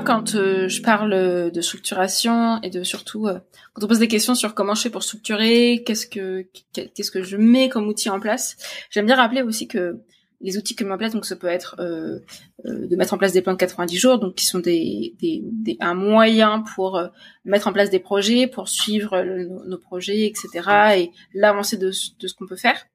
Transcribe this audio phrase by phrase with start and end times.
[0.00, 3.38] quand euh, je parle de structuration et de surtout euh,
[3.72, 7.22] quand on pose des questions sur comment je fais pour structurer, qu'est-ce que qu'est-ce que
[7.22, 8.56] je mets comme outil en place,
[8.90, 10.00] j'aime bien rappeler aussi que
[10.40, 12.20] les outils que je mets en place, donc ça peut être euh,
[12.64, 15.76] de mettre en place des plans de 90 jours, donc qui sont des, des, des
[15.80, 17.02] un moyen pour
[17.44, 19.20] mettre en place des projets, pour suivre
[19.66, 20.68] nos, projets, etc.
[20.96, 22.86] et l'avancée de, de ce qu'on peut faire.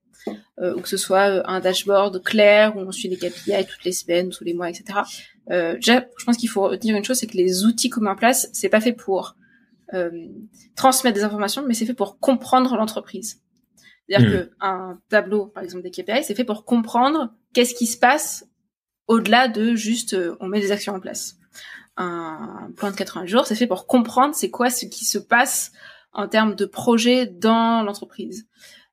[0.60, 3.92] Euh, ou que ce soit un dashboard clair où on suit les KPI toutes les
[3.92, 5.00] semaines, tous les mois, etc.
[5.52, 8.10] Euh, déjà, je pense qu'il faut retenir une chose, c'est que les outils qu'on met
[8.10, 9.36] en place, c'est pas fait pour
[9.94, 10.28] euh,
[10.76, 13.42] transmettre des informations, mais c'est fait pour comprendre l'entreprise.
[14.08, 14.50] C'est-à-dire mmh.
[14.60, 18.48] qu'un tableau, par exemple des KPI, c'est fait pour comprendre qu'est-ce qui se passe
[19.08, 21.38] au-delà de juste euh, on met des actions en place.
[21.96, 25.72] Un plan de 80 jours, c'est fait pour comprendre c'est quoi ce qui se passe
[26.12, 28.48] en termes de projet dans l'entreprise.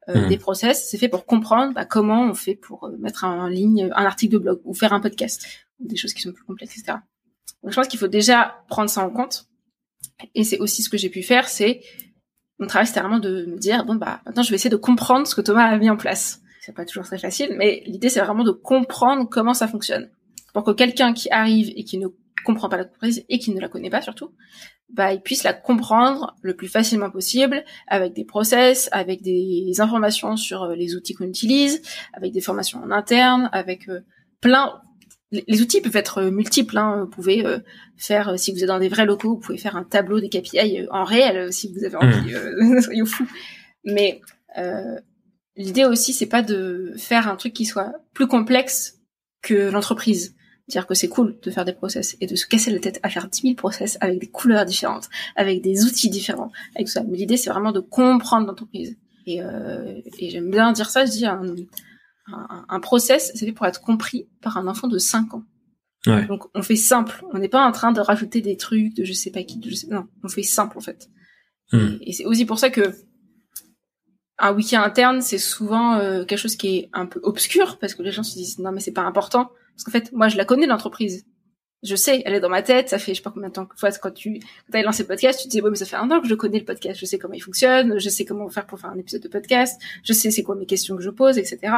[0.08, 0.28] Euh, mmh.
[0.28, 3.90] Des process, c'est fait pour comprendre bah, comment on fait pour euh, mettre en ligne
[3.94, 5.46] un article de blog ou faire un podcast
[5.80, 6.98] des choses qui sont plus complexes, etc.
[7.62, 9.46] Donc je pense qu'il faut déjà prendre ça en compte.
[10.34, 11.82] Et c'est aussi ce que j'ai pu faire, c'est
[12.58, 15.26] mon travail, c'était vraiment de me dire bon bah maintenant je vais essayer de comprendre
[15.26, 16.40] ce que Thomas a mis en place.
[16.60, 20.10] C'est pas toujours très facile, mais l'idée c'est vraiment de comprendre comment ça fonctionne
[20.52, 22.08] pour que quelqu'un qui arrive et qui ne
[22.44, 24.32] comprend pas l'entreprise et qui ne la connaît pas surtout,
[24.92, 30.36] bah il puisse la comprendre le plus facilement possible avec des process, avec des informations
[30.36, 34.00] sur euh, les outils qu'on utilise, avec des formations en interne, avec euh,
[34.40, 34.80] plein
[35.32, 36.76] les outils peuvent être euh, multiples.
[36.76, 37.02] Hein.
[37.02, 37.58] Vous pouvez euh,
[37.96, 40.28] faire, euh, si vous êtes dans des vrais locaux, vous pouvez faire un tableau des
[40.28, 42.34] KPI en réel si vous avez envie.
[42.60, 42.80] Mmh.
[42.80, 43.28] soyez fous.
[43.84, 44.20] Mais
[45.56, 48.98] l'idée aussi, c'est pas de faire un truc qui soit plus complexe
[49.42, 50.34] que l'entreprise.
[50.68, 53.08] Dire que c'est cool de faire des process et de se casser la tête à
[53.08, 57.02] faire 10 000 process avec des couleurs différentes, avec des outils différents, avec tout ça.
[57.02, 58.96] Mais l'idée, c'est vraiment de comprendre l'entreprise.
[59.26, 59.40] Et,
[60.18, 61.04] et j'aime bien dire ça.
[61.06, 61.26] Je dis
[62.32, 65.44] un, un, process, c'est fait pour être compris par un enfant de 5 ans.
[66.06, 66.26] Ouais.
[66.26, 67.24] Donc on fait simple.
[67.32, 69.68] On n'est pas en train de rajouter des trucs de je sais pas qui, de
[69.68, 71.08] je sais non, on fait simple en fait.
[71.72, 71.96] Hmm.
[72.00, 72.94] Et, c'est aussi pour ça que
[74.38, 78.02] un wiki interne, c'est souvent euh, quelque chose qui est un peu obscur parce que
[78.02, 80.44] les gens se disent non mais c'est pas important parce qu'en fait moi je la
[80.44, 81.26] connais l'entreprise.
[81.82, 83.64] Je sais, elle est dans ma tête, ça fait je sais pas combien de temps
[83.64, 85.96] que quand tu quand as lancé le podcast, tu te dis bon mais ça fait
[85.96, 88.48] un an que je connais le podcast, je sais comment il fonctionne, je sais comment
[88.50, 91.08] faire pour faire un épisode de podcast, je sais c'est quoi mes questions que je
[91.08, 91.72] pose, etc.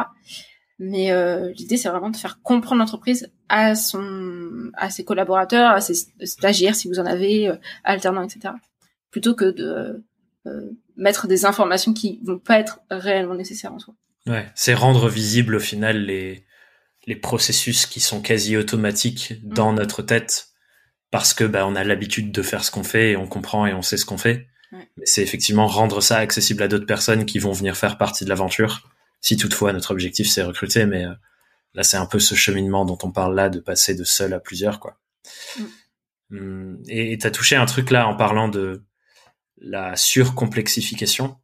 [0.79, 5.81] Mais euh, l'idée, c'est vraiment de faire comprendre l'entreprise à son, à ses collaborateurs, à
[5.81, 5.93] ses
[6.25, 8.55] stagiaires, si vous en avez, euh, alternants, etc.
[9.11, 10.03] Plutôt que de
[10.47, 13.93] euh, mettre des informations qui vont pas être réellement nécessaires en soi.
[14.25, 16.43] Ouais, c'est rendre visible au final les
[17.05, 19.75] les processus qui sont quasi automatiques dans mm.
[19.75, 20.49] notre tête
[21.11, 23.73] parce que bah on a l'habitude de faire ce qu'on fait et on comprend et
[23.73, 24.47] on sait ce qu'on fait.
[24.71, 24.89] Ouais.
[24.97, 28.29] Mais c'est effectivement rendre ça accessible à d'autres personnes qui vont venir faire partie de
[28.29, 28.89] l'aventure
[29.23, 31.13] si toutefois notre objectif c'est recruter, mais euh,
[31.73, 34.39] là c'est un peu ce cheminement dont on parle là, de passer de seul à
[34.39, 34.99] plusieurs, quoi.
[35.57, 35.63] Mm.
[36.31, 38.83] Hum, et tu as touché un truc là en parlant de
[39.57, 41.37] la surcomplexification.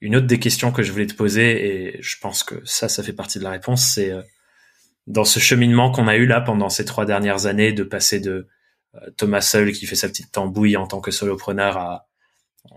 [0.00, 3.02] Une autre des questions que je voulais te poser, et je pense que ça, ça
[3.02, 4.22] fait partie de la réponse, c'est euh,
[5.06, 8.48] dans ce cheminement qu'on a eu là pendant ces trois dernières années, de passer de
[8.94, 12.08] euh, Thomas seul qui fait sa petite tambouille en tant que solopreneur à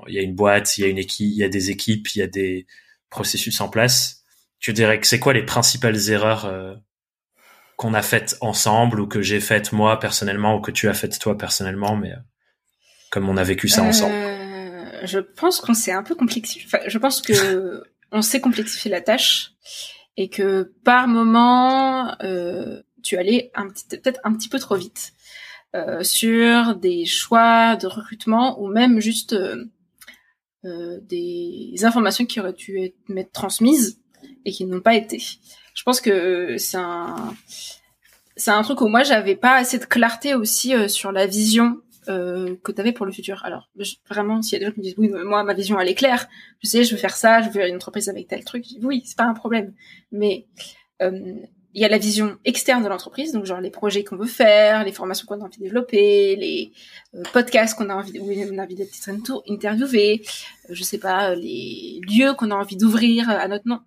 [0.07, 2.09] il y a une boîte, il y a une équipe, il y a des équipes,
[2.15, 2.67] il y a des
[3.09, 4.25] processus en place,
[4.59, 6.75] tu dirais que c'est quoi les principales erreurs euh,
[7.77, 11.19] qu'on a faites ensemble ou que j'ai faites moi personnellement ou que tu as faites
[11.19, 12.17] toi personnellement, mais euh,
[13.11, 14.15] comme on a vécu ça ensemble?
[15.03, 16.63] Je pense qu'on s'est un peu complexifié.
[16.65, 19.51] Enfin, je pense que on s'est complexifié la tâche
[20.17, 22.17] et que par moment
[23.03, 23.51] tu allais
[23.89, 25.13] peut-être un petit peu trop vite
[26.01, 29.35] sur des choix de recrutement ou même juste
[30.67, 32.79] euh, des informations qui auraient dû
[33.15, 34.01] être transmises
[34.43, 35.21] et qui n'ont pas été.
[35.75, 37.35] Je pense que c'est un
[38.35, 41.79] c'est un truc où moi j'avais pas assez de clarté aussi euh, sur la vision
[42.09, 43.43] euh, que tu avais pour le futur.
[43.43, 43.69] Alors
[44.09, 45.95] vraiment, s'il y a des gens qui me disent oui, moi ma vision elle est
[45.95, 46.27] claire,
[46.63, 48.65] je sais, je veux faire ça, je veux faire une entreprise avec tel truc.
[48.81, 49.73] oui, c'est pas un problème.
[50.11, 50.45] Mais
[51.01, 51.35] euh,
[51.77, 54.83] il y a la vision externe de l'entreprise, donc genre les projets qu'on veut faire,
[54.83, 56.71] les formations qu'on a envie de développer, les
[57.13, 58.91] euh, podcasts qu'on a envie, où on a envie d'être
[59.47, 60.23] interviewé,
[60.69, 63.79] euh, je sais pas, les lieux qu'on a envie d'ouvrir à notre nom.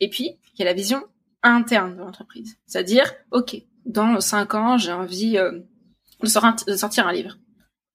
[0.00, 1.04] Et puis il y a la vision
[1.42, 3.56] interne de l'entreprise, c'est-à-dire ok,
[3.86, 7.38] dans cinq ans j'ai envie de, sortir un livre.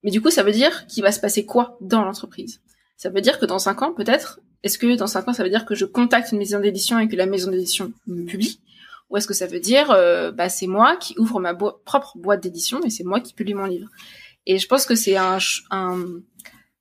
[0.07, 2.61] Mais du coup ça veut dire qu'il va se passer quoi dans l'entreprise?
[2.95, 5.49] Ça veut dire que dans cinq ans peut-être, est-ce que dans cinq ans ça veut
[5.49, 8.61] dire que je contacte une maison d'édition et que la maison d'édition me publie?
[9.09, 12.41] Ou est-ce que ça veut dire, euh, bah, c'est moi qui ouvre ma propre boîte
[12.41, 13.89] d'édition et c'est moi qui publie mon livre?
[14.45, 15.39] Et je pense que c'est un,
[15.71, 15.97] un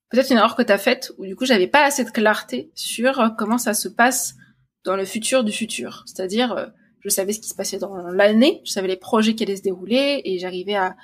[0.08, 2.70] peut-être une erreur que tu as faite où du coup j'avais pas assez de clarté
[2.76, 4.36] sur euh, comment ça se passe
[4.84, 6.04] dans le futur du futur.
[6.06, 6.66] C'est-à-dire, euh,
[7.00, 9.62] je savais ce qui se passait dans l'année, je savais les projets qui allaient se
[9.62, 10.94] dérouler et j'arrivais à,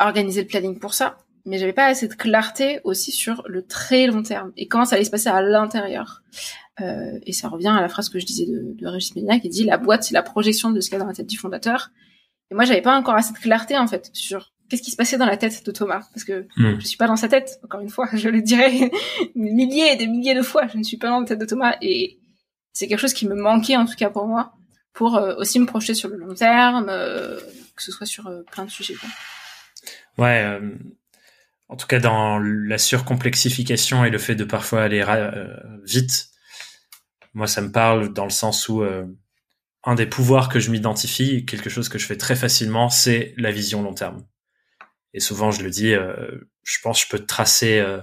[0.00, 4.06] organiser le planning pour ça, mais j'avais pas assez de clarté aussi sur le très
[4.06, 6.22] long terme et comment ça allait se passer à l'intérieur.
[6.80, 9.64] Euh, et ça revient à la phrase que je disais de, de Régis qui dit
[9.64, 11.90] la boîte c'est la projection de ce qu'il y a dans la tête du fondateur.
[12.50, 15.16] Et moi j'avais pas encore assez de clarté en fait sur qu'est-ce qui se passait
[15.16, 16.78] dans la tête de Thomas parce que hmm.
[16.80, 18.70] je suis pas dans sa tête encore une fois je le dirais
[19.34, 21.46] des milliers et des milliers de fois je ne suis pas dans la tête de
[21.46, 22.18] Thomas et
[22.72, 24.52] c'est quelque chose qui me manquait en tout cas pour moi
[24.92, 27.38] pour euh, aussi me projeter sur le long terme euh,
[27.76, 30.24] que ce soit sur plein de sujets quoi.
[30.24, 30.60] ouais
[31.68, 35.04] en tout cas dans la surcomplexification et le fait de parfois aller
[35.84, 36.28] vite
[37.34, 39.06] moi, ça me parle dans le sens où euh,
[39.84, 43.52] un des pouvoirs que je m'identifie, quelque chose que je fais très facilement, c'est la
[43.52, 44.26] vision long terme.
[45.14, 46.14] Et souvent, je le dis, euh,
[46.64, 48.00] je pense que je peux tracer euh,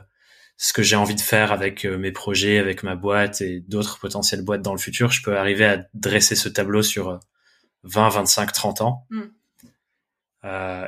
[0.58, 4.42] ce que j'ai envie de faire avec mes projets, avec ma boîte et d'autres potentielles
[4.42, 5.12] boîtes dans le futur.
[5.12, 7.20] Je peux arriver à dresser ce tableau sur
[7.84, 9.06] 20, 25, 30 ans.
[9.10, 9.22] Mm.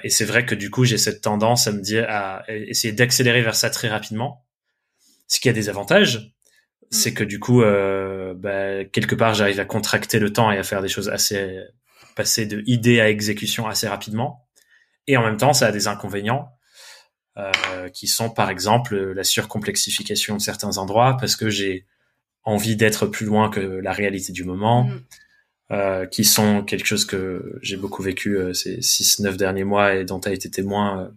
[0.04, 3.42] Et c'est vrai que du coup, j'ai cette tendance à me dire, à essayer d'accélérer
[3.42, 4.46] vers ça très rapidement.
[5.28, 6.32] Ce qui a des avantages,
[6.90, 10.64] c'est que du coup, euh, bah, quelque part, j'arrive à contracter le temps et à
[10.64, 11.60] faire des choses assez,
[12.16, 14.48] passer de idée à exécution assez rapidement.
[15.08, 16.50] Et en même temps, ça a des inconvénients
[17.38, 21.86] euh, qui sont, par exemple, la surcomplexification de certains endroits parce que j'ai
[22.44, 25.04] envie d'être plus loin que la réalité du moment, mm.
[25.70, 29.96] Euh, qui sont quelque chose que j'ai beaucoup vécu euh, ces six, neuf derniers mois
[29.96, 31.12] et dont tu as été témoin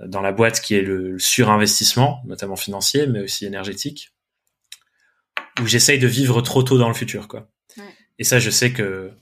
[0.00, 4.14] euh, dans la boîte, qui est le surinvestissement, notamment financier, mais aussi énergétique
[5.60, 7.50] où j'essaye de vivre trop tôt dans le futur, quoi.
[8.18, 9.12] Et ça, je sais que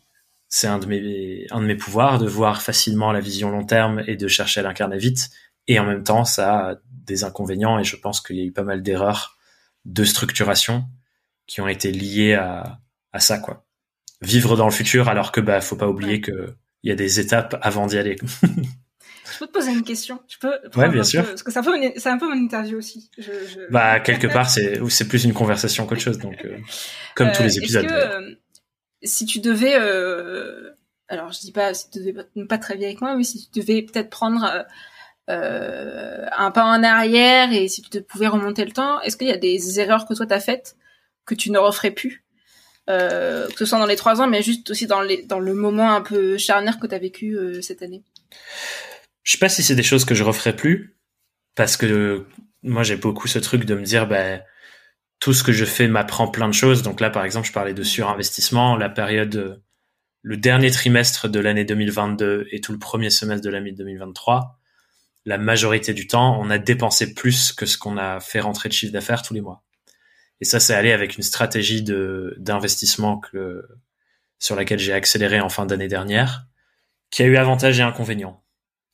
[0.49, 4.05] c'est un de mes un de mes pouvoirs de voir facilement la vision long terme
[4.07, 5.31] et de chercher à l'incarner vite.
[5.67, 8.53] Et en même temps, ça a des inconvénients et je pense qu'il y a eu
[8.53, 9.37] pas mal d'erreurs
[9.85, 10.85] de structuration
[11.47, 12.79] qui ont été liées à
[13.13, 13.67] à ça, quoi.
[14.23, 17.21] Vivre dans le futur alors que bah faut pas oublier que il y a des
[17.21, 18.17] étapes avant d'y aller.
[19.33, 20.21] Je peux te poser une question?
[20.29, 20.53] Je peux.
[20.77, 21.25] Ouais, bien sûr.
[21.25, 23.11] parce que c'est un peu, c'est un peu mon interview aussi.
[23.19, 23.71] Je, je...
[23.71, 26.19] Bah quelque part, c'est c'est plus une conversation qu'autre chose.
[26.19, 26.59] Donc, euh,
[27.15, 27.87] comme tous les euh, épisodes.
[27.87, 28.35] Que, euh,
[29.03, 30.71] si tu devais, euh,
[31.09, 33.83] alors je dis pas, si tu devais pas, bien avec moi, mais si tu devais
[33.83, 34.67] peut-être prendre
[35.29, 39.33] un pas en arrière et si tu te pouvais remonter le temps, est-ce qu'il y
[39.33, 40.77] a des erreurs que toi t'as faites
[41.25, 42.25] que tu ne referais plus?
[42.91, 46.01] Euh, que ce soit dans les trois ans, mais juste aussi dans, le moment un
[46.01, 48.03] peu charnière que tu as vécu cette année
[49.23, 50.97] je sais pas si c'est des choses que je referais plus,
[51.55, 52.27] parce que
[52.63, 54.43] moi j'ai beaucoup ce truc de me dire, ben
[55.21, 56.83] tout ce que je fais m'apprend plein de choses.
[56.83, 59.63] Donc là, par exemple, je parlais de surinvestissement, la période,
[60.23, 64.59] le dernier trimestre de l'année 2022 et tout le premier semestre de l'année 2023,
[65.25, 68.75] la majorité du temps, on a dépensé plus que ce qu'on a fait rentrer de
[68.75, 69.63] chiffre d'affaires tous les mois.
[70.43, 73.23] Et ça, c'est allé avec une stratégie de d'investissement
[74.39, 76.47] sur laquelle j'ai accéléré en fin d'année dernière,
[77.11, 78.43] qui a eu avantages et inconvénients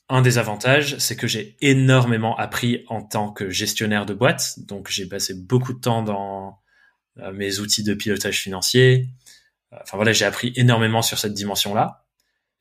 [0.08, 4.54] un des avantages, c'est que j'ai énormément appris en tant que gestionnaire de boîte.
[4.60, 6.60] Donc, j'ai passé beaucoup de temps dans
[7.18, 9.08] euh, mes outils de pilotage financier.
[9.70, 12.06] Enfin voilà, j'ai appris énormément sur cette dimension-là.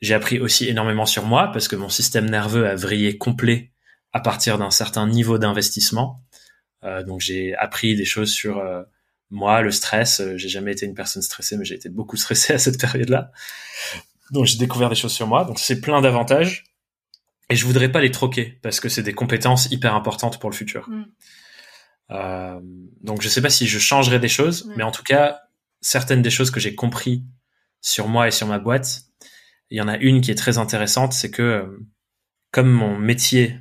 [0.01, 3.71] J'ai appris aussi énormément sur moi parce que mon système nerveux a vrillé complet
[4.11, 6.25] à partir d'un certain niveau d'investissement.
[6.83, 8.83] Euh, donc, j'ai appris des choses sur euh,
[9.29, 10.21] moi, le stress.
[10.35, 13.31] J'ai jamais été une personne stressée, mais j'ai été beaucoup stressé à cette période-là.
[14.31, 15.45] Donc, j'ai découvert des choses sur moi.
[15.45, 16.65] Donc, c'est plein d'avantages
[17.49, 20.55] et je voudrais pas les troquer parce que c'est des compétences hyper importantes pour le
[20.55, 20.89] futur.
[20.89, 21.05] Mm.
[22.11, 22.59] Euh,
[23.01, 25.41] donc je sais pas si je changerai des choses, mais en tout cas
[25.81, 27.23] certaines des choses que j'ai compris
[27.81, 29.03] sur moi et sur ma boîte,
[29.69, 31.87] il y en a une qui est très intéressante, c'est que euh,
[32.51, 33.59] comme mon métier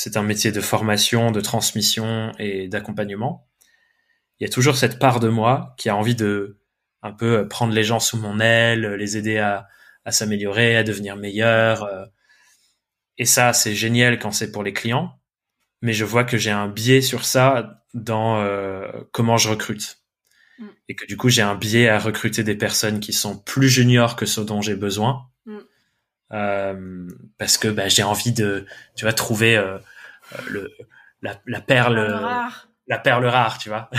[0.00, 3.48] c'est un métier de formation, de transmission et d'accompagnement,
[4.38, 6.60] il y a toujours cette part de moi qui a envie de
[7.02, 9.66] un peu prendre les gens sous mon aile, les aider à,
[10.04, 11.82] à s'améliorer, à devenir meilleurs.
[11.82, 12.04] Euh,
[13.16, 15.18] et ça, c'est génial quand c'est pour les clients.
[15.82, 19.98] Mais je vois que j'ai un biais sur ça dans euh, comment je recrute.
[20.60, 20.66] Mm.
[20.90, 24.14] Et que du coup, j'ai un biais à recruter des personnes qui sont plus juniors
[24.14, 25.28] que ceux dont j'ai besoin.
[26.32, 27.08] Euh,
[27.38, 29.78] parce que bah, j'ai envie de, tu vois, trouver euh,
[30.48, 30.70] le,
[31.22, 32.68] la, la perle, rare.
[32.86, 33.90] la perle rare, tu vois.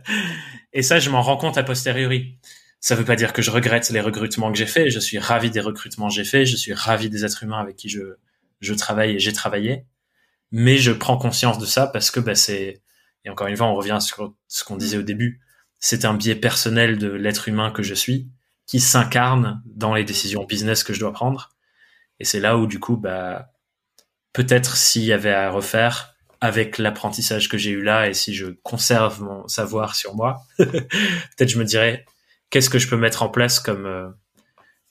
[0.72, 2.38] et ça, je m'en rends compte a posteriori.
[2.80, 4.88] Ça veut pas dire que je regrette les recrutements que j'ai faits.
[4.88, 6.46] Je suis ravi des recrutements que j'ai faits.
[6.46, 8.16] Je suis ravi des êtres humains avec qui je,
[8.60, 9.84] je travaille et j'ai travaillé,
[10.52, 12.82] mais je prends conscience de ça parce que bah, c'est
[13.24, 15.40] et encore une fois on revient sur ce qu'on disait au début,
[15.80, 18.28] c'est un biais personnel de l'être humain que je suis
[18.66, 21.50] qui s'incarne dans les décisions business que je dois prendre
[22.20, 23.50] et c'est là où du coup bah
[24.32, 28.46] peut-être s'il y avait à refaire avec l'apprentissage que j'ai eu là et si je
[28.62, 32.04] conserve mon savoir sur moi, peut-être je me dirais
[32.50, 34.08] qu'est-ce que je peux mettre en place comme euh,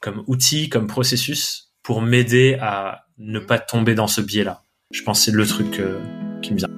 [0.02, 4.62] comme outil, comme processus pour m'aider à ne pas tomber dans ce biais-là?
[4.92, 6.00] Je pense que c'est le truc euh,
[6.42, 6.77] qui me vient.